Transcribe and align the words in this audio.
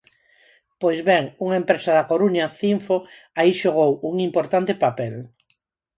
Pois 0.81 0.99
ben, 1.09 1.23
unha 1.45 1.59
empresa 1.61 1.91
da 1.97 2.07
Coruña, 2.11 2.53
Cinfo, 2.59 2.97
aí 3.39 3.51
xogou 3.61 3.91
un 4.09 4.15
importante 4.27 4.73
papel. 4.83 5.15